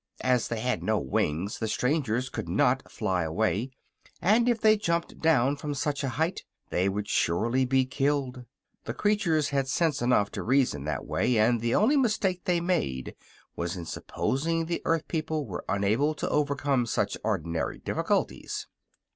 As 0.23 0.47
they 0.47 0.61
had 0.61 0.81
no 0.81 0.97
wings 0.97 1.59
the 1.59 1.67
strangers 1.67 2.29
could 2.29 2.49
not 2.49 2.89
fly 2.91 3.21
away, 3.21 3.69
and 4.19 4.49
if 4.49 4.59
they 4.59 4.75
jumped 4.75 5.19
down 5.19 5.55
from 5.57 5.75
such 5.75 6.03
a 6.03 6.09
height 6.09 6.43
they 6.71 6.89
would 6.89 7.07
surely 7.07 7.65
be 7.65 7.85
killed. 7.85 8.43
The 8.85 8.95
creatures 8.95 9.49
had 9.49 9.67
sense 9.67 10.01
enough 10.01 10.31
to 10.31 10.41
reason 10.41 10.85
that 10.85 11.05
way, 11.05 11.37
and 11.37 11.61
the 11.61 11.75
only 11.75 11.97
mistake 11.97 12.45
they 12.45 12.59
made 12.59 13.13
was 13.55 13.77
in 13.77 13.85
supposing 13.85 14.65
the 14.65 14.81
earth 14.85 15.07
people 15.07 15.45
were 15.45 15.63
unable 15.69 16.15
to 16.15 16.29
overcome 16.29 16.87
such 16.87 17.15
ordinary 17.23 17.77
difficulties. 17.77 18.65